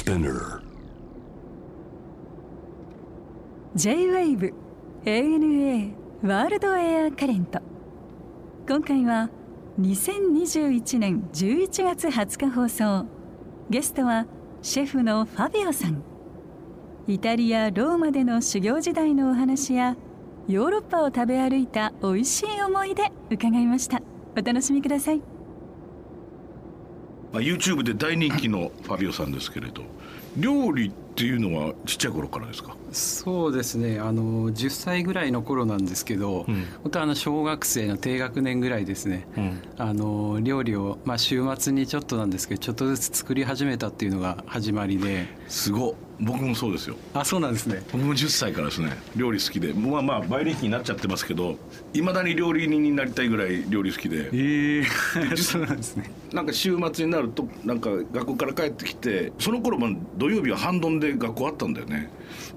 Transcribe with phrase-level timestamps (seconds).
[0.00, 0.62] Spinner.
[3.76, 4.54] J-WAVE
[5.04, 7.60] ANA ワールドエアカレント
[8.66, 9.28] 今回は
[9.78, 13.06] 2021年11月20日放送。
[13.68, 14.24] ゲストは
[14.62, 16.02] シェフのファビオさん。
[17.06, 19.98] イタリア・ローマでの修行時代のお話や
[20.48, 24.00] ヨーロッパを食べ歩いた美味しい思い出伺いました。
[24.34, 25.39] お楽しみください。
[27.32, 29.82] まあ、YouTube で大人気のファビオさんですけれど
[30.36, 32.76] 料理っていうのはちっちゃい頃からですか？
[32.92, 33.98] そうですね。
[33.98, 45.26] あの10歳ぐらいの頃なんですけど、うん、本当あの小学生の低学年ぐらいですね、うん、あの料理を、まあ、週末にちょっとなんですけどちょっとずつ作り始めたっていうのが始まりで。
[45.48, 46.96] すご僕もそうですよ。
[47.14, 47.82] あそうなんですね。
[47.92, 48.92] 僕も10歳からですね。
[49.16, 49.72] 料理好きで。
[49.72, 51.56] まあまあバイオリンになっちゃってますけど
[51.94, 54.28] いまだに料理人になりたいぐらい料理好きで。
[54.32, 54.82] ええ。
[54.82, 56.10] ー、 そうなんですね。
[56.32, 62.10] なんか週末になるとなんか学校から帰ってきてその頃も土曜日は半ドンで学校あったんだよね。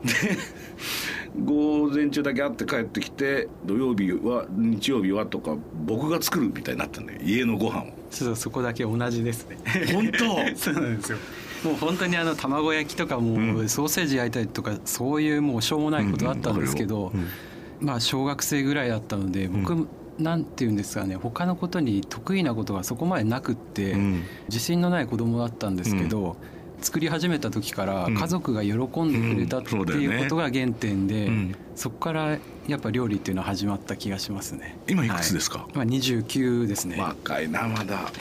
[0.03, 0.11] で
[1.45, 7.19] 午前中だけ会って帰ってきて土曜日は日曜日はとか僕が作るみたいになったんだよ。
[7.23, 7.87] 家のご飯を。
[8.11, 9.57] そうそこだけ同じですね。
[9.91, 10.25] 本当？
[10.55, 11.17] そうなんですよ。
[11.63, 17.13] もう本当にあの卵焼きとかもうソーセージ焼いたりとかそういうもうしょうもないことあったんですけど、
[17.79, 19.87] まあ小学生ぐらいだったので僕、
[20.19, 23.95] なんていうんですかね他のことに得意なことがそこまでなくって、
[24.49, 26.35] 自信のない子供だったんですけど、
[26.83, 31.29] 作り始めた時から家族が喜んでくれたっていうことが原点で、
[31.75, 34.77] そこからやっぱ料理っていうのは始まった気がしますね。
[34.87, 36.97] 今いくつですか、はい、まあ、29ですね。
[36.99, 38.11] 若いなまだ。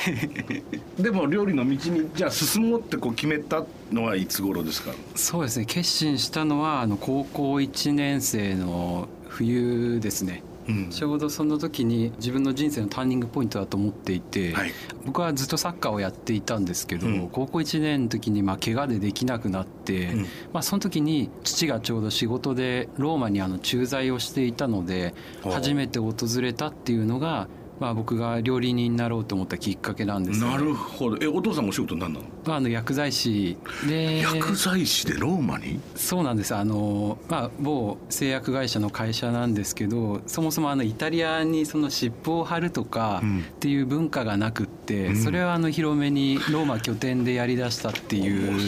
[0.98, 4.92] でも料理の道にじゃあ進もうってこう決めたのはいつ頃ですか？
[5.14, 5.64] そうですね。
[5.66, 10.42] 決心したのはあの高校1年生の冬ですね。
[10.44, 10.52] うん、
[10.91, 14.72] ちょうどその時に自分の人生のターニングポイントだと思っていて、はい、
[15.05, 27.48] 僕はずっとサッカーをやっていたんですけど、うん、高校1年の時にまあ怪我でできなくなって、うん、まあ、その時に父がちょうど仕事でローマにあの駐在をしていたので初めて訪れたっていうのが
[27.83, 31.19] まあ、僕が料理人になろうと思ったきっかけなんですなるほど。
[31.20, 33.57] えお父さんお仕事何なの,、まあ、あの薬剤師
[33.89, 34.20] で。
[34.20, 35.81] 薬剤師でローマに？
[35.97, 36.55] そうなんです。
[36.55, 48.61] あの、まあ、某製薬会社の会社なんですけどそもそもあのイタリアにその湿布を貼るとかっていう文化がなくって、うん、それはあの広めにローマ拠点でやりだしたっていう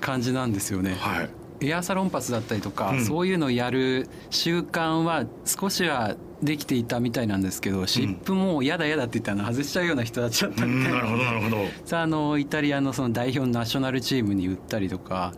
[0.00, 0.94] 感じなんですよね。
[0.94, 1.30] はい。
[1.64, 11.00] エアサロンパスだったりとか、うん、そういうのをやる習慣は少しはできていたみたいなんですけど、湿布も嫌だ嫌だって言ったの外しちゃうような人たちだったんで、な。
[11.00, 11.56] るほどなるほど。
[11.84, 15.32] さああのイタリアのその代表のナショナルチームに売ったりとか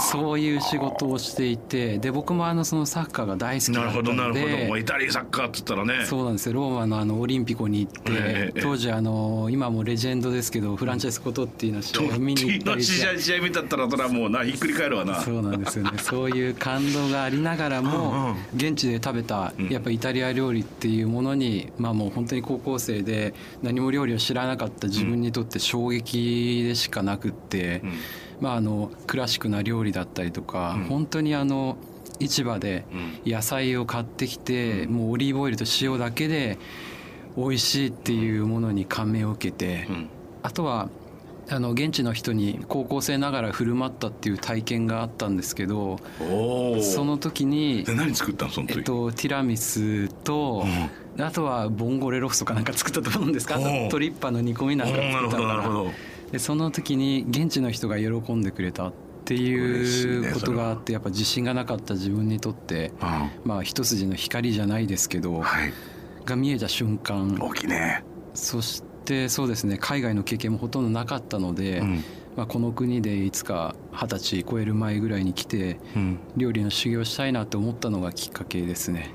[0.00, 4.14] そういう仕事をしていてで僕もあのそのサッカーが大好きだったので。
[4.14, 4.66] なるほどなるほど。
[4.68, 6.06] もうイタリアサッカーっつったらね。
[6.06, 6.54] そうなんですよ。
[6.54, 15.98] ローマのあのオリンピコに行って、え当時あの今もレジェンドですけどフランチェスコ・トッティの試合を見に行ったり試合試合見たったらそれはもうなひっくり返るわなそうなんですよね。
[15.98, 27.82] そういう感動がありながらも現地で食べたやっぱイタリア料理っていうものにまあもう本当に高校生で何も料理を知らなかった自分にとって衝撃でしかなくって、
[28.40, 31.76] まああのクラシックな料理だったりとか、本当にあの
[32.20, 32.84] 市場で
[33.26, 36.58] 野菜を買ってきて、もうオリーブオイルと塩だけで
[37.36, 39.88] 美味しいっていうものに感銘を受けて、
[40.42, 40.88] あとは
[41.54, 45.98] あの現地の人に高校生ながら振る舞ったっていう体験があったんですけど
[46.80, 48.52] その時に何作ったの？
[48.52, 50.64] その時、えっと、ティラミスと、
[51.16, 53.58] うん、あとはボンゴレロフとかなんか作ったと思うんですか？
[53.90, 55.70] トリッパの煮込みなんか作ったから
[56.30, 58.92] でその時に現地の人が喜んでくれたっ
[59.26, 62.92] ていうことがあってやっぱ自信がなかった自分にとって、
[63.44, 65.72] まあ一筋の光じゃないですけど、はい、
[66.24, 67.36] が見えた瞬間。
[67.38, 68.02] 大きいね。
[68.32, 69.76] そしてってそうですね。
[69.78, 72.04] 海外の経験もほとんどなかったので、うん、
[72.36, 79.10] まあ、この国でいつか二十歳超える前ぐらいに来て、うん、料理の修行したいなと思ったのがきっかけですね。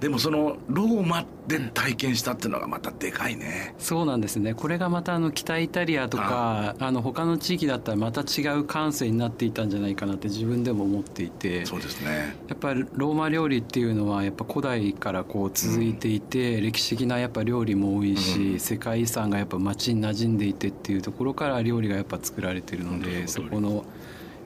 [0.00, 3.74] でもそのローマで体験したっていうのがまたでかいね。
[3.78, 4.52] そうなんですね。
[4.52, 11.64] これがまたあの北イタリアとかあの他の地域だったらまた違う感性になっていたんじゃないかなって自分でも思っていて。
[11.64, 12.36] そうですね。
[12.48, 23.84] やっぱりローマ料理っていうのはやっぱ古代からこう続いていて、うん、歴史的なやっぱ料理も多いし、うん、世界遺産がやっぱ街に馴染んでいてっていうところから料理がやっぱ作られてるのでそこの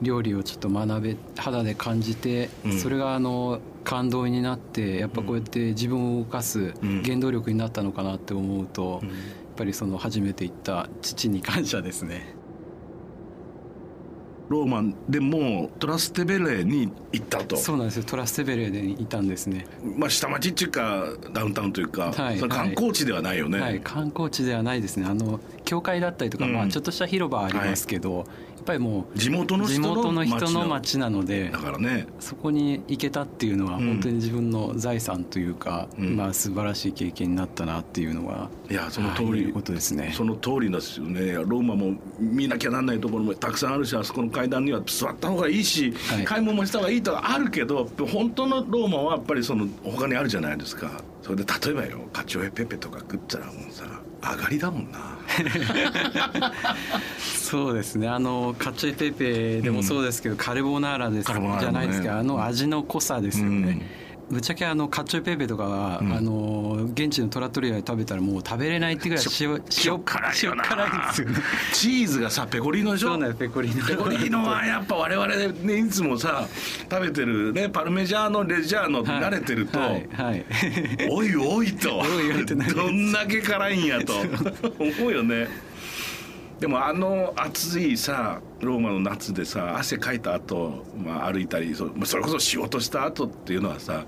[0.01, 9.11] 料理をちょっと学べ肌で感じて、うん、それがあの感動になってやっぱこうやって自分を動かす原動力になったのかなって思うと、やっ
[9.55, 12.40] ぱりその初めて行った父に感謝ですね。
[14.49, 17.57] ローマでもトラステベレに行ったと。
[17.57, 18.03] そうなんですよ。
[18.03, 19.65] トラステベレでいたんですね。
[19.97, 25.05] まあ下町っていうかダウンタウンというか、はい、そ観光地ではないよね、はい、観光地ではないですね。
[25.07, 28.27] あの教会だったりとか、うん、まあ、ちょっとした広場ありますけど、はい。
[28.61, 32.07] っぱりもう地元の人の人の町なのでだからね。
[32.19, 40.13] そこに行けたっていうのは本当に自分の財産というか、うん、まあ素晴らしい経験になったなっていうのはいやその通り、ことですね。
[40.15, 41.33] その通りですよね。
[41.33, 50.89] ローマも見なきゃなんないところもたくさんあるしあそこの階段には座った方がいいし、はい、買い物もした方がいいとかあるけど本当のローマはやっぱりその他にあるじゃないですか。
[51.21, 53.83] それで例えばよカチョエペペとか食ったらもうさ
[54.21, 55.19] 上がりだもんな。
[57.19, 58.07] そうですね。
[58.07, 64.00] あのカチェペペでもそうですけど、うん、カルボナーラです、ね、じゃないですかあの味の濃さですよね、うん
[64.31, 70.63] ぶっちゃけあのカッチョペーペとかは、うん、あの現地のトラトリアで食べたらもう食べれないってぐらい塩塩辛いよな。
[70.63, 71.35] 辛いですよね。
[71.73, 73.09] チーズがさペコリーノでしょ？
[73.09, 76.47] そうなんペコリーノペコリーノはやっぱ我々ねいつもさ
[76.89, 80.45] 食べてるねパルメジャーノレジャーノ慣れてると、はいはい、
[81.11, 82.01] おいおいと。
[82.75, 84.13] どんだけ辛いんやと。
[84.79, 85.47] 思うよね。
[86.59, 94.05] でもあの暑いさローマの夏でさ汗かいた後、まあ歩いたりそそれこそ仕事した後っていうのはさ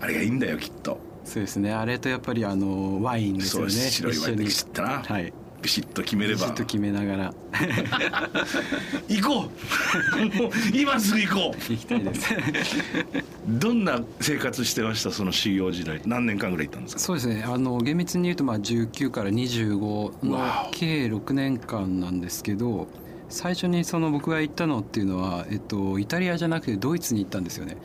[0.00, 0.98] あれがいいんだよきっと。
[1.24, 1.72] そうですね。
[1.72, 3.70] あれとやっぱりあのワインですよね。
[3.70, 5.32] 白いワインで知ったなはい。
[5.60, 6.40] ビシッと決めれば。
[6.42, 7.34] ビシッと決めながら。
[9.08, 9.50] 行こう。
[10.72, 11.72] 今すぐ行こう。
[11.72, 12.34] 行きたいです。
[13.48, 16.00] どんな生活してましたその修行時代。
[16.06, 17.00] 何年間ぐらい行ったんですか？
[17.00, 17.42] そうですね。
[17.46, 20.38] あの厳密に言うとまあ19から25の
[20.70, 22.86] 計6年間なんですけど
[23.28, 27.76] 最初にその僕が行ったのっていうのは、えっと、イタリアじゃなくてドイツに行ったんですよね。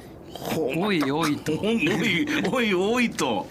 [0.57, 1.51] おいおいと。
[1.59, 3.47] おいおいおいと。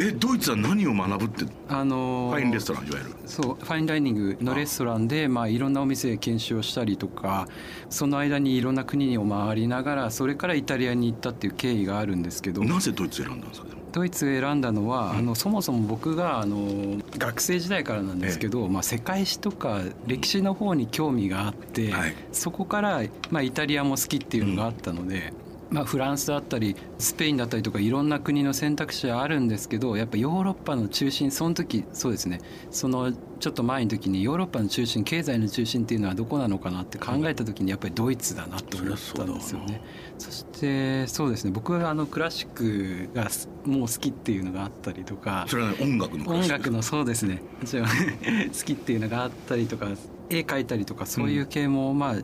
[0.00, 1.44] えドイツは何を学ぶって？
[1.68, 3.16] あのー、ファインレストランいわゆる。
[3.26, 7.48] そうファインダイニングのレストランでまあ、いろんなお店で研修をしたりとか
[7.90, 13.66] その間にいろんな国を回りながらそれからイタリアに行ったっていう経緯があるんですけどなぜドイツ選んだんですか？
[13.90, 25.32] ドイツを選んだのは、うん、あのそもそも僕があの学生時代からなんですけど、ええ、まあ、世界史とか歴史の方に興味があって、はい、そこから、まあ、イタリアも好きっていうのがあったので。
[25.42, 32.40] うんまあ、フランスだったりスペインだったりとかいろんな国の選択肢はあるんですけどやっぱヨーロッパの中心その時そうですね。
[32.70, 39.82] そのちょっと前の時にヨーロッパの中心経済の中心っていうのはどこなのかなって考えた時にやっぱりドイツだなと思ったんですよね。
[40.18, 41.50] そしてそうですね。
[41.52, 43.28] 僕はあのクラシックが
[43.64, 47.42] もう好きっていうのがあったりとかそれは音楽の音楽のそうですね。
[47.62, 49.88] 好きっていうのがあったりとか
[50.30, 52.14] 絵描いたりとかそういう系もまあ、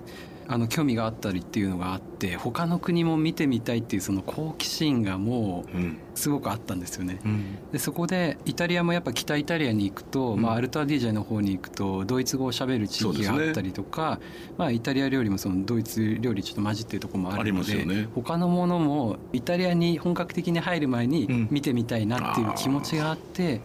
[0.46, 7.20] あの興味があったりっていうのがあって他の国も見てみたいっていうその好奇心がもうすごくあったんですよね。
[7.24, 14.26] うん、でそこでイタリアもやっぱ北イタリアに行くと、うん、まあ、アルター DJ の方に行くとドイツ語をしゃべる地域があったりとか、ね、
[14.58, 23.60] まあ、イタリア料理もそのドイツ料理ちょっと混じってるところもあるので、ね、他のものもイタリアに本格的に入る前に見てみたいなっていう気持ちがあって、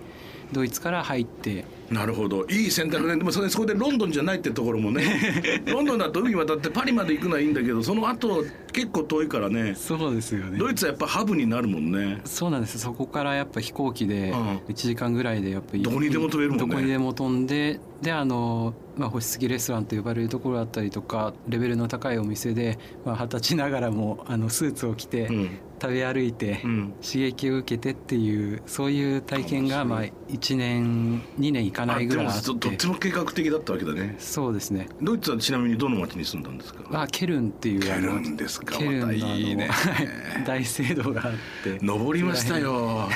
[0.52, 1.66] ドイツから入って。
[1.90, 2.46] なるほど。
[2.48, 3.18] いい選択ね。
[3.18, 5.64] でもそれそこでロンドンじゃないってところもね。
[5.66, 9.74] ロンドンだと海渡ってパリまで行くのはいいんだけどその後結構遠いからね。
[9.76, 10.58] そうですよね。
[10.60, 12.22] ドイツはやっぱハブになるもんね。
[12.26, 12.78] そうなんです。
[12.78, 16.66] そこからやっぱ飛行機で1時間ぐらいでやっぱりどこにでも飛べるもんね。
[16.68, 25.50] どこにでも飛んでであの、まあ、星付きレストランと呼ばれるところだったりとかレベルの高いお店で二十、まあ、歳ながらもあのスーツを着て、うん
[25.82, 26.62] 食べ歩いて
[27.02, 32.46] 刺激を受けてっていうそういう体験がまあ1年2年いかないぐらいあって。
[32.46, 34.16] とっても計画的だったわけだね。
[34.20, 34.88] そうですね。
[35.02, 37.02] ドイツはちなみにどの町に住んだんですか？
[37.04, 38.78] あケルンっていうケルンですか。
[38.78, 39.70] ケルンのいいね。
[40.46, 41.80] 大聖堂があって。
[41.82, 43.10] 登りましたよ。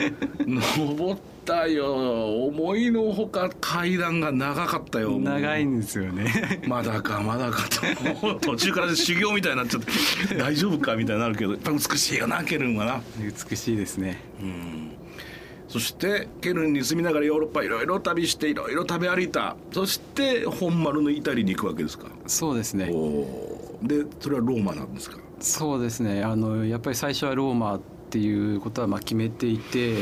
[0.46, 2.46] 登ったよ。
[2.46, 5.18] 思いのほか階段が長かったよ。
[5.18, 6.62] 長いんですよね。
[6.66, 7.68] まだかまだか
[8.14, 8.34] と。
[8.36, 13.02] 途中から修行みたいになっちゃって大丈夫かみたいになるけどやっぱ美しいよなケルンはな。
[13.18, 14.20] 美しいですね。
[14.40, 14.92] うん。
[15.66, 19.56] そしてケルンに住みながらヨーロッパいろいろ旅していろいろ食べ歩いた。
[19.72, 22.06] そして本丸のイタリに行くわけですか。
[22.26, 22.86] そうですね。
[23.82, 25.18] でそれはローマなんですか。
[25.40, 26.22] そうですね。
[26.22, 27.80] あのやっぱり最初はローマっ
[28.10, 29.94] ていうことはまあ決めていて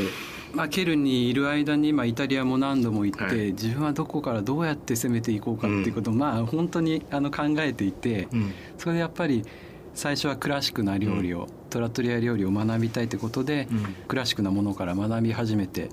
[0.53, 9.45] まあ、ケルンにいる間に、まあ、イタリアも何度も行って、はい、自分はどこからどうやって攻めていこうかっていうことを、うん、まあ本当にあの考えていて、うん、それでやっぱり
[9.93, 13.67] 最初はクラシックな料理を、うん、トラトリア料理を学びたいってことで、
[14.07, 15.89] クラシックなものから学び始めて、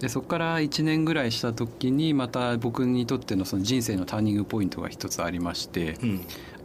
[0.00, 5.96] でそこから1年ぐらいした時にまた僕にとってのその人生のターニングポイントが一つありまして、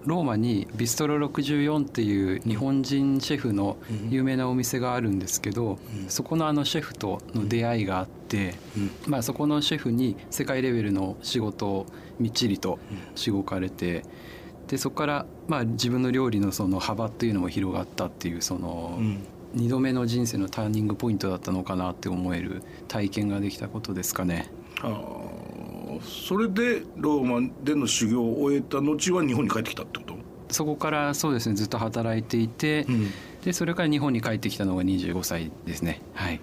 [0.06, 3.78] ローマにビストロ64っていう日本人シェフの
[4.10, 8.56] 有名なお店があるんですけど、そこのあのシェフとの出会いがあって、
[9.08, 11.86] まあ、そこのシェフに世界レベルの仕事を
[12.20, 12.80] みっちりと
[13.16, 14.04] しごかれて
[14.68, 19.00] でそこからまあ自分の料理のその幅っていうのも広がったっていうその
[19.56, 24.50] 2度目の人生のターニングポイントだったのかなって思える体験ができたことですかね。
[24.82, 24.90] あ
[26.02, 30.16] それでローマでの修行を終えた後は日本に帰ってきたってこと？
[30.50, 33.12] そこからそうですねずっと働いていて、うん、
[33.44, 36.02] でそれから日本に帰ってきたのが25歳ですね。
[36.14, 36.40] はい。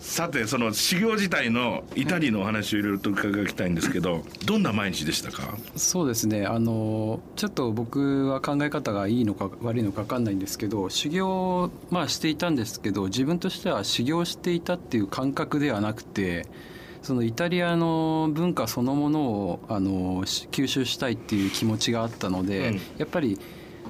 [0.00, 5.58] さてその修行自体のイタリーのお話をいろいろと伺いたいんですけど どんな毎日でしたか？
[5.74, 16.46] そうですねあのちょっと僕は考え方がいいのか悪いのか分かんないんですけど修行まあしていたんですけど自分としては修行していたっていう感覚ではなくて
[17.02, 23.38] そのイタリアの文化そのものをあの吸収したいっていう気持ちがあったので、うん、やっぱり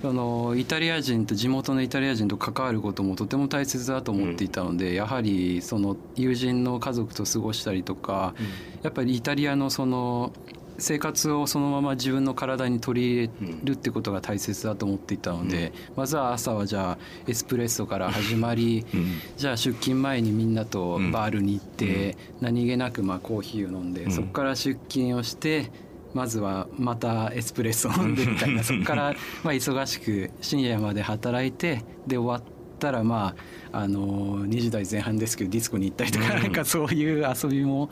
[0.03, 8.47] そのイタリア人と地元のイタリア人と関わることもとても大切だと思っていたので、うん、やはりその友人の家族と過ごしたりとか、うん、
[8.83, 10.33] やっぱりイタリアのその
[10.79, 19.07] 生活をそのまま自分の体に取り入れるってことが大切だと思っていたので、うん、まずは朝はじゃあエスプレッソから始まり、うん、
[19.37, 25.71] じゃあ出勤前にみんなとバールに行って、何気なくまあコーヒーを飲んで、そこから出勤をして
[26.15, 33.35] まずはまたエスプレッソを飲んでみたいな そこからまあ忙しく深夜まで働いてで終わったらま
[33.73, 37.91] ああの20代前半ですけどディスコに行ったりとかなんかそういう遊びも。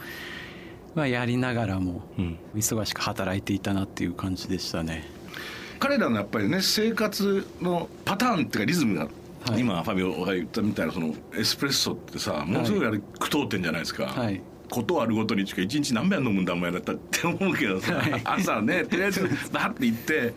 [0.97, 2.03] まあ、やりながらも
[2.55, 5.05] 忙しく働いていたなっていう感じでしたね。
[5.79, 9.09] 彼らのやっぱりね生活のパターンっていうかリズムが
[9.47, 19.23] はい、今ファビオが言ったみたいなそのエスプレッソってさものすごいあれ句読点じゃないですか、はい、ことあるごとにしか一日何杯飲むんだお前だったって思うけどさ、はい、朝ねとりあえず
[19.53, 20.35] バッて行って、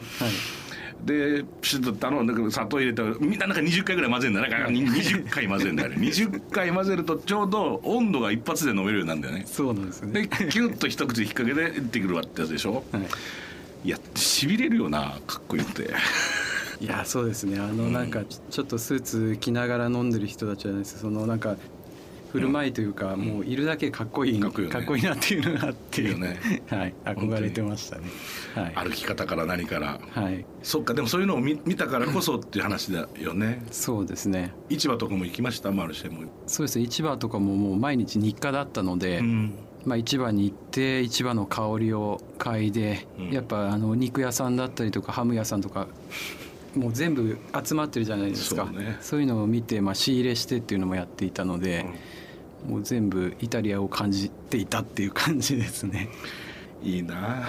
[1.05, 4.65] でピシッと頼んだけど砂糖入れたらみんななんか20回ぐらい混ぜるんだね。
[4.67, 5.95] 20回混ぜるんだよね。
[5.97, 9.43] 20 回混ぜるとちょうど温度が一発で飲めるようになるんだよね。
[9.47, 10.21] そうなんですね。
[10.23, 15.93] でキュッと一口引っ掛けでってくるわってやつでしょ、はい、いやしびれるよなかっこよくて。
[16.81, 17.59] いやそうですね。
[17.59, 20.99] あのなんかちょっとスーツ着ながら飲んでる人たちじゃないです。
[20.99, 21.57] そのなんか
[22.31, 28.03] 振る舞いというか、もういるだけかっこいい、かっこいいなっていうのがあってね、 はい、憧れてましたね、
[28.55, 33.63] はい、歩き方から何から、はい、そっかでもそういうのを見見たからこそっていう話だよね。
[33.71, 34.53] そうですね。
[34.69, 35.71] 市場とかも行きました？
[35.71, 36.23] マルシェも。
[36.45, 36.85] そうですね。
[36.85, 39.53] 市場とかももう毎日日課だったので、うん。
[39.85, 45.87] まあ、市場に行って市場の香りを嗅いで、うん、やっぱあの肉屋さんだったりとかハム屋さんとか
[46.75, 48.65] もう全部集まってるじゃないですか。
[48.65, 51.85] そう,、ね、そういうのを見て、まあ、仕入れしてっていうのもやっていたので、
[52.65, 52.71] うん。
[52.71, 56.09] もう全部イタリアを感じていたっていう感じですね。
[56.83, 57.47] いいな。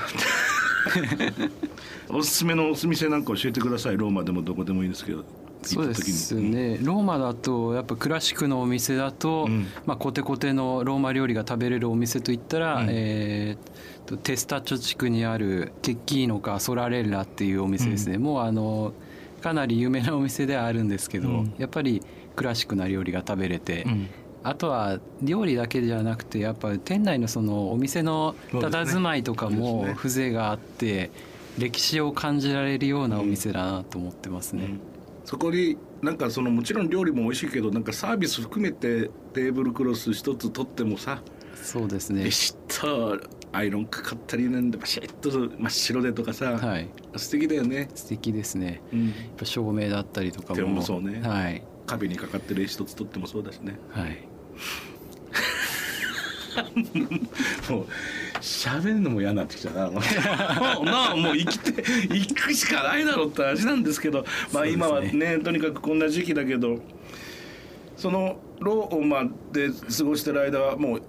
[2.08, 3.96] おすすめのお店なんか教えてください。
[3.96, 5.24] ローマでもどこでもいいですけど。
[5.62, 18.94] そうですね、うん、ローマだとやっぱクラシックのお店だと、うん、まあ、コテコテのローマ料理が食べれるお店といったら、うん、えー、テスタッチョ地区にあるテッキーノかソラレッラっていうお店ですね、もうあの
[19.40, 22.02] かなり有名なお店ではあるんですけど、やっぱり
[22.36, 23.86] クラシックな料理が食べれて、
[24.42, 31.10] あとは料理だけじゃなくてやっぱり店内のそのお店の佇まいとかも風情があって
[31.58, 34.78] 歴史を感じられるようなお店だなと思ってますね。
[35.24, 41.22] そこになんかそのもちろん料理も美味しいけどなんかサービス含めてテーブルクロス一つ取ってもさ
[41.62, 42.24] そうですね。
[42.24, 43.20] ビシッと
[43.52, 47.88] アイロンかかったりなんでバシッと真っ白でとかさ、はい、素敵だよね。
[47.94, 50.66] 素敵ですね、うん、やっぱ照明だったりとかも。
[50.68, 53.76] もそうね、はい、壁にかかってる絵一つ取ってもそうだしね。
[53.90, 54.18] はい。
[57.70, 57.86] もう
[58.40, 59.90] 喋るのも嫌になってきたな。
[59.90, 60.00] も
[60.82, 64.24] うなあもう生きて行くしかないだろうって味なんですけど。
[64.52, 66.78] まあ今はね、ね、とにかくこんな時期だけど。
[67.96, 71.02] そのローマで過ごしてる間はもう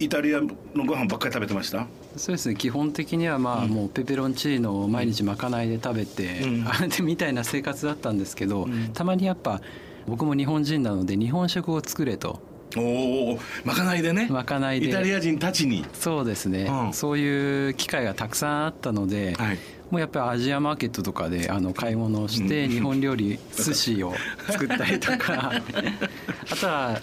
[0.00, 0.48] イタリアの
[0.86, 1.86] ご飯ばっかり食べてました？
[2.16, 2.54] そうですね。
[2.56, 9.60] 基本的にはまあもうペペロンチーノを毎日まかないで食べて、うん、 あれみたいな生活だったんですけど、うん、たまにやっぱ
[10.08, 12.40] 僕も日本人なので日本食を作れと。
[12.76, 14.28] おおまかないでね。
[14.30, 14.88] まかないで。
[14.88, 15.84] イタリア人たちに。
[15.92, 19.58] そうですね、うん、そういう機会がたくさんあったので、はい、
[19.90, 24.14] もうやっぱりアジアマーケットとかであの買い物をして日本料理寿司を
[24.48, 25.52] 作ったりとか。
[26.50, 27.00] あとは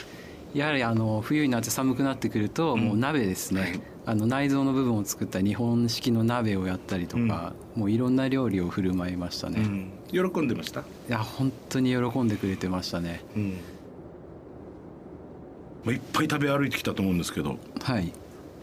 [0.58, 10.82] やはりあの冬になって寒くなってくるともう鍋ですね、あの内臓の部分を作った日本式の鍋をやったりとか、もういろんな料理を振る舞いましたね、喜んでました？
[10.82, 13.58] いや本当に喜んでくれてましたね、うん。
[15.86, 18.12] まあ、いっぱい食べ歩いてきたと思うんですけど、はい、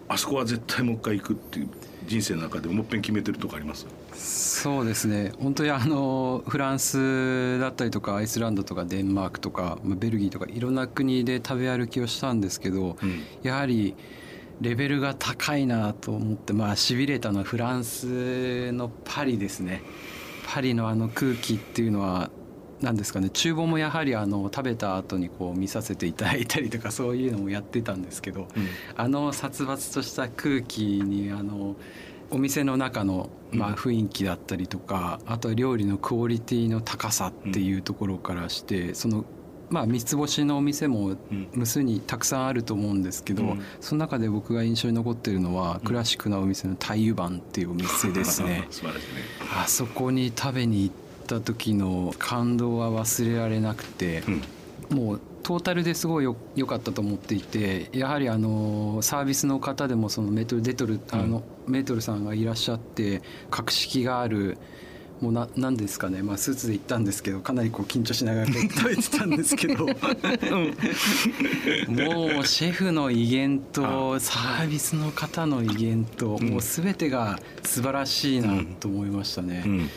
[0.08, 1.68] あそこは絶対もう一回行くっていう
[2.06, 3.86] 人生の中でもっぺん決めてるとこあります？
[4.12, 5.32] そうですね。
[5.38, 13.94] 本当にあのフランスだったりとかアイスランドとかデンマークとかベルギーとかいろんな国で食べ歩きをしたんですけど、うん、やはり
[14.60, 19.82] レベルが高いなと思ってまあしびれたのはフランスのパリですね。
[20.46, 22.30] パリのあの空気っていうのは
[22.84, 28.46] 何ですかね厨房もやはりあの食べた後にこう見させていただいたりとかそういうのもやってたんですけど、
[28.96, 31.76] あの殺伐とした空気にあの
[32.30, 39.24] お店の中のまあ雰囲気だったりとか、あとは料理のクオリティの高さっていうところからして、その
[39.70, 41.16] まあ三つ星のお店も
[41.52, 43.62] 無数にたくさんあると思うんですけど、うん。
[43.80, 48.66] その中で僕が印象に残ってるのは、クラシックなお店の太油版っていうお店ですね。
[48.70, 49.00] 素晴らしいね。
[49.56, 54.22] あそこに食べに行った時の感動は忘れられなくて、
[54.90, 64.56] もうトータルですごいよ良かったと思っていてやはりあのサービスの方でもそのメートルデトル、あのメートルさんがいらっしゃって格式がある
[65.20, 69.86] もうななんですかね、まあ、スーツで行ったんですけどかなりこう緊張しながら食べてたんですけど。
[69.86, 69.96] もう
[72.46, 79.62] シェフの威厳とサービスの方の威厳ともう全てが素晴らしいなと思いましたね。
[79.64, 79.90] うん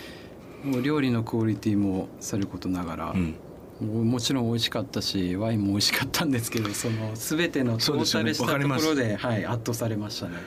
[0.64, 3.36] もう料理のクオリティもさることながら、うん。
[3.80, 10.38] もちろん美味しかったしワインも美味しかったんですけどその全てのトータルしたところではい、圧倒されましたね。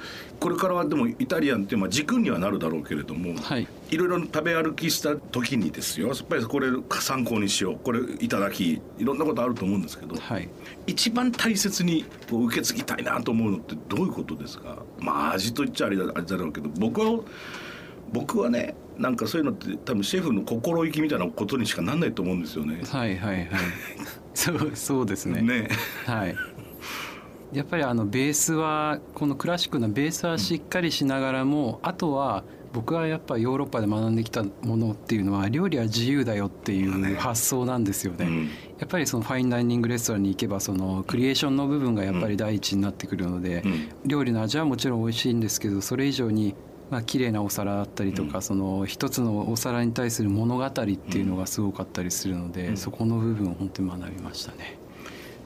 [0.41, 3.69] これからはでもイタリアンってまあ軸にはなるだろうけれども、はい。
[3.91, 10.49] いろいろ食べ歩きした時にですよやっぱりこれ参考にしようこれいただきいろんなことあると思うんですけど、はい。
[10.89, 14.83] 一番大切にこう受け継ぎたいなと思うのってどういうことですか？
[14.99, 17.21] まあ味と言っちゃあれだあれだろうけど僕は
[18.13, 22.83] 僕はねなんかそういうのって多分シェフの心意気みたいなことにしかなんないと思うんですよね。
[22.85, 23.49] はいはいはい。
[24.35, 25.41] そうそうですね。
[25.41, 25.69] ね。
[26.05, 26.37] はい。
[27.53, 38.27] やっぱりあのベースはこのクラシックなベースはしっかりしながらも、あとは僕はやっぱヨーロッパで学んできたものっていうのは料理は自由だよっていう発想なんですよね。
[38.27, 38.45] うん。
[38.79, 43.89] やっぱりそのファインダイニングレストランに行けばそのクリエーションの部分がやっぱり第一になってくるので、うん。
[44.05, 46.55] 料理の味はもちろん美味しいんですけどそれ以上に
[46.91, 54.79] まあ綺麗なお皿だったりとか、その一つのお皿に対する物語っていうのがすごかったりするので、そこの部分を本当に学びましたね。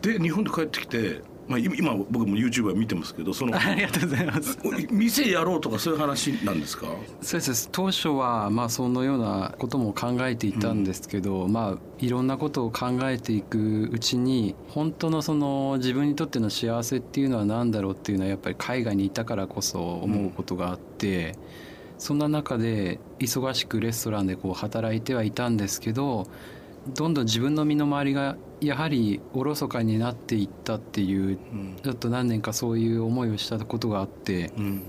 [0.00, 4.58] で日本で帰ってきて、まあ、今今僕も YouTuber 見てますけどその ありがとうございます。
[4.90, 6.86] 店やろうとかそういう話なんですか？
[7.20, 7.68] そうです。
[7.70, 21.36] 当初はまあそのようなことも考えていたんですけど、まあいろんなことを考えていくうちに本当のその自分にとっての幸せっていうのは何だろうっていうのはやっぱり海外にいたからこそ思うことがあって、
[21.99, 26.26] そんな中で忙しくレストランでこう働いてはいたんですけど
[26.88, 31.38] どんどん自分の身の回りがやはりおろそかになっていったっていう
[31.82, 34.52] ちょっと何年かそういう思いをしたことがあって。
[34.56, 34.82] うん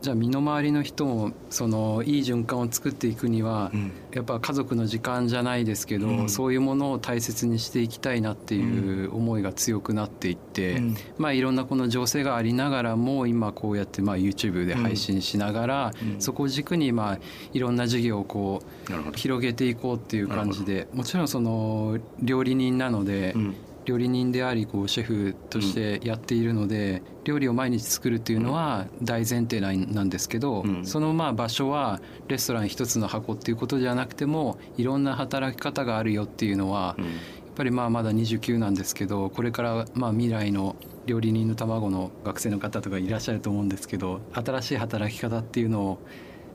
[0.00, 3.92] じゃあ身の回りの人もそのいい循環を作っていくには、うん。
[4.12, 6.28] やっぱ家族の時間じゃないですけど、うん。
[6.28, 10.96] そういうものを大切にしていきたいなっていう思いが強くなっていって、うん。
[11.18, 16.20] まあいろんなこの情勢がありながらも今こうやってまあ YouTube で配信しながら、うん。
[16.20, 17.18] そこを軸にまあ
[17.52, 23.54] いろんな事業をこう広げていこうっていう感じでもちろんその料理人なので、うん
[23.88, 30.84] 料理人でありこうシェフとしてやっているので、料理を毎日作るっていうのは大前提なんなんですけど、うん。
[30.84, 37.04] そのまあ場所はレストラン一つの箱っていうことじゃなくてもいろんな働き方があるよっていうのは、うん。
[37.04, 37.14] やっ
[37.56, 45.98] ぱりまあまだ29なんですけどこれからまあ未来の料理人の卵の学生の方とかいらっしゃると思うんですけど新しい働き方っていうのを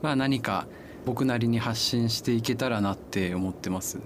[0.00, 0.66] まあ何か
[1.04, 3.98] 僕なりに発信していけたらなって思ってます。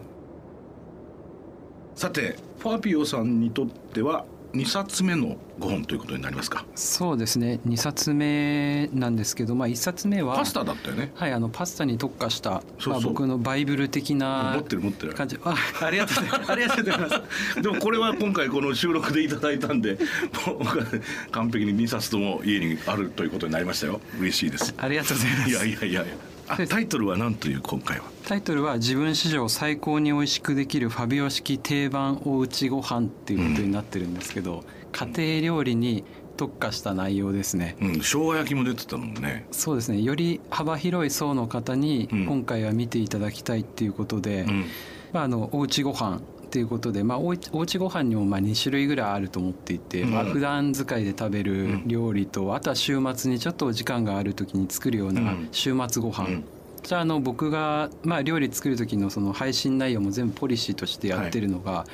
[1.99, 6.65] さてファビオさんにとっては2冊目のご本ということになりますか？
[6.77, 7.59] そうですね。
[7.67, 11.11] 2冊目なんですけど、まあ、1冊目はパスタだったよね。
[11.17, 15.13] はいあのパスタに特化したまあ、僕のバイブル的な持ってる持ってる。
[15.13, 15.41] 感じ。
[15.43, 16.53] あありがとうございます。
[16.53, 17.09] ありがとうございま
[17.57, 17.63] す。
[17.63, 19.99] でもこれは今回この収録でいただいたんで
[20.47, 20.87] もう僕は
[21.33, 24.01] 完璧に2冊とも家にあるということになりましたよ。
[24.21, 24.73] 嬉しいです。
[24.79, 25.51] ありがとうございます。
[25.51, 26.05] いやいやいやいや。
[26.05, 26.28] あ
[26.69, 28.05] タイトルは何という今回は？
[28.27, 36.05] タイトルは「自分史上最高に美味しくできるファビオ式定番おうちご飯っていうことになってるんですけど、家庭料理に
[36.37, 37.77] 特化した内容ですね。
[37.81, 39.47] うん生姜焼きも出てたもんね。
[39.51, 40.01] そうですね。
[40.01, 42.27] より幅広い層の方にうん。
[42.27, 44.65] 今回は見ていただきたいっていうことで、うん。
[45.13, 50.11] まあ、あのおうちご飯っていうことで、まあ、おうちご飯にもまあ2種類ぐらいあると思っていて、うん。
[50.11, 55.49] まあ普段使いで食べる料理と、あとは週末にちょっとお時間がある時に作るよううなん。
[55.53, 56.45] 週末ご飯、うん。
[56.83, 61.85] じゃああの僕が、まあ、料理作る時のその配信内容も全部ポリシーとしてやってるのが、ま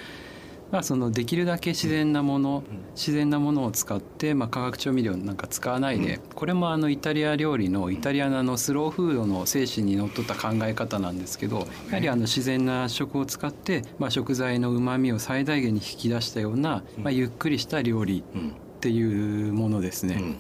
[0.81, 18.55] あ、そのできるだけ自然なもの、自然なものを使って、まあ、化学調味料なんか使わないで、これもあのイタリア料理のイタリアのスローフードの精神にのっとった考え方なんですけどやはりあの自然な食を使って、まあ、食材のうまみを最大限に引き出したような、まあ、ゆっくりした料理うん。
[18.85, 20.37] っていうものですね。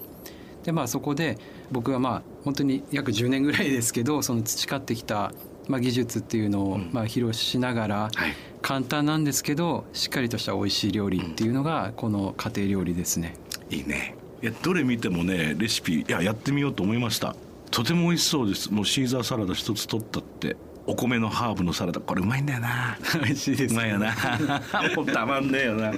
[0.65, 1.39] でまあそこで
[1.73, 5.33] 僕はまあ本当に約10年ぐらいですけどその培ってきた
[5.69, 8.35] まあ技術っていうのをまあ披露しながら、はい。
[8.63, 13.35] 簡単なんですけどしっかりとした美味しい料理っていうのがこの家庭料理ですね。
[13.69, 14.17] いいね。
[14.43, 17.37] いやどれ見てもねレシピいややってみようと思いました。
[17.71, 18.73] とても美味しそうです。
[18.73, 22.01] もうシーザーサラダ一つ取ったってお米のハーブのサラダ。
[22.01, 22.97] これうまいんだよな。
[23.23, 24.15] 美味しいですうまいよな。
[24.97, 25.93] もうたまんねえよな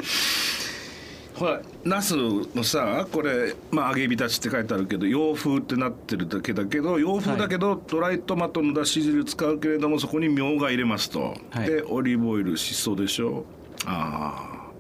[1.39, 11.67] ほらナスのさこれ、まあ、揚げ浸しって書いてあるけど洋風ってなってるだけだけど洋風だけど、ドライトマトのだし汁使うけれどもそこにみょうが入れますと、はい。
[11.69, 13.45] でオリーブオイルしそでしょ。
[13.85, 14.71] ああ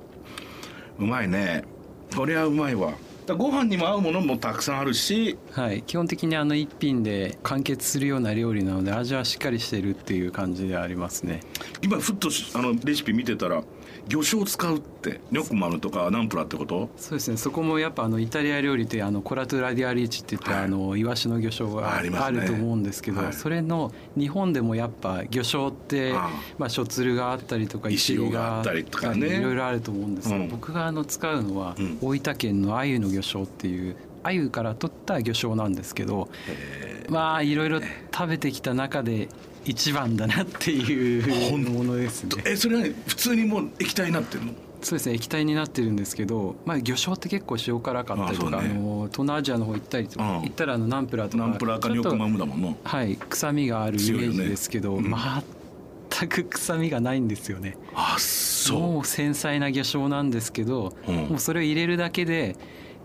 [0.99, 1.65] うまいね。
[2.17, 2.95] これはうまいわ。
[3.27, 5.37] だご飯にも合うものもたくさんあるし。
[5.53, 11.41] はい、基本的にあの一品で完結するような料理なので味はしっかりしているっていう感じでありますね。
[11.83, 13.63] 今ふっとしあのレシピ見てたら
[14.09, 16.89] 魚醤使うってニョクマルとかナンプラーってこと？
[16.97, 17.37] そうですね。
[17.37, 20.65] そこもやっぱあのイタリア料理ってあのコラトゥラディアリーチって言って、はい。
[20.65, 23.33] あのイワシの魚醤があると思うんですけど、はい。
[23.33, 26.13] それの日本でもやっぱ魚醤って
[26.59, 29.39] まあショツルがあったりとか石石ががあったりとかね。
[29.39, 30.49] いろいろあると思うんですけど、うん。
[30.49, 31.99] 僕があの使うのはうん。
[32.01, 36.29] 大分県の鮎の魚醤っていう鮎から取った魚醤なんですけど
[37.09, 39.29] まあいろいろ食べてきた中で
[39.67, 42.31] 一番だなっていうものですね。
[42.45, 44.53] えそれは普通にもう液体になってるの？
[44.83, 50.43] そうですね液体になってるんですけど、まあ、魚醤って結構塩辛かったりとかあ、あの東南アジアの方行ったりとか、うん。
[50.43, 52.77] 行ったらあのナンプラーとかナンプラーかニョクマムだもんな。
[52.85, 55.17] はい臭みがあるイメージですけど、強いよね。
[56.09, 57.77] 全く臭みがないんですよね。
[57.95, 61.15] あそもう繊細な魚醤なんですけど、うん。
[61.15, 62.57] もうそれを入れるだけで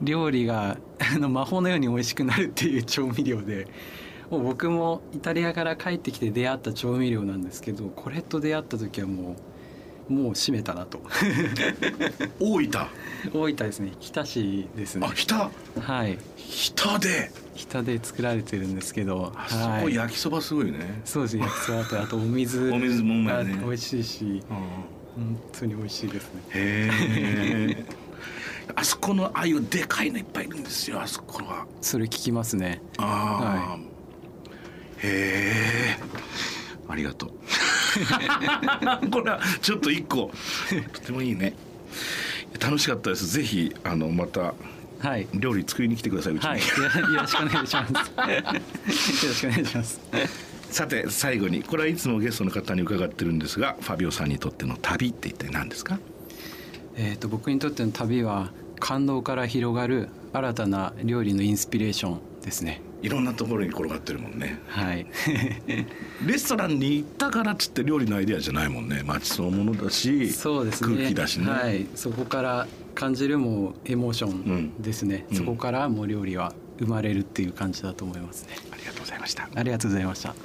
[0.02, 0.78] 料理が
[1.16, 3.68] あの魔法のように美味しくなるっていう調味料で
[4.32, 9.36] もう僕もイタリアから帰ってきて出会った調味料なんですけどこれと出会った時はも
[10.10, 10.98] うもう閉めたなと。
[10.98, 11.02] う
[12.40, 12.88] 大分。
[13.34, 13.94] 大分ですね。
[14.00, 15.08] 日田市ですね。
[15.10, 15.50] あ日田。
[15.80, 16.18] はい。
[16.36, 17.32] 日田で。
[17.54, 21.02] 日田で作られてるんですけどあそこはい焼きそばすごいね。
[21.06, 21.38] そうです。
[21.38, 23.54] 焼きそばとあと お水お水もうまいね。
[23.56, 24.40] が美味しいしうん。
[25.16, 26.42] 本当に美味しいですね。
[26.54, 26.90] へ
[27.78, 27.86] え
[28.76, 31.66] あそこの鮎でかいのいっぱいいるんですよあそこは。
[31.82, 32.82] それ聞きますね。
[32.98, 33.91] ああ、は
[35.04, 35.98] へえ
[36.88, 37.32] ありがとう。
[39.10, 40.32] これはちょっと一個。
[40.94, 41.54] とてもいいね。
[42.60, 43.28] 楽しかったです。
[43.28, 44.54] ぜひあのまた
[45.00, 45.28] はい。
[45.34, 46.60] 料理作りに来てくださいはい。
[46.60, 46.66] よ
[47.16, 47.92] よろしくお願いします。
[47.94, 50.00] よろしくお願いします。
[50.70, 56.00] さて最後にこれはいつもゲストの方に伺ってるんですがファビオさんにとっての旅って一体何ですか？
[56.96, 64.60] えー、と僕にとっての旅は感動から広がる新たな料理のインスピレーションですねいろんなところに転がってるもんね。
[64.68, 65.06] はい。
[66.26, 69.02] レストランに行ったからっつって料理のアイデアじゃないもんね。
[69.04, 70.96] 街そのものだしそうですね。
[70.96, 75.38] 空気だしね、はい、そこから感じるもうエモーションですね、うん。
[75.38, 78.56] そこからもう料理は生まれるっていう感じだと思いますね。
[78.72, 79.50] ありがとうございました。
[79.54, 80.36] ありがとうございました。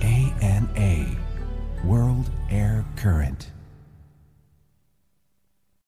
[0.00, 1.06] ANA
[1.86, 3.52] World Air Current